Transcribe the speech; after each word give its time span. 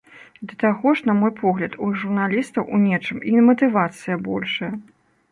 Да 0.51 0.55
таго 0.61 0.93
ж, 0.99 1.03
на 1.09 1.13
мой 1.17 1.31
погляд, 1.41 1.75
у 1.87 1.89
журналістаў 2.03 2.65
у 2.77 2.79
нечым 2.85 3.17
і 3.33 3.43
матывацыя 3.49 4.15
большая. 4.29 4.71